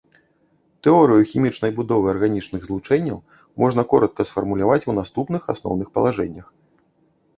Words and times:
Тэорыю 0.85 1.25
хімічнай 1.31 1.71
будовы 1.79 2.07
арганічных 2.15 2.65
злучэнняў 2.69 3.19
можна 3.65 3.81
коратка 3.95 4.21
сфармуляваць 4.29 4.83
у 4.93 4.97
наступных 5.03 5.41
асноўных 5.57 5.87
палажэннях. 5.99 6.47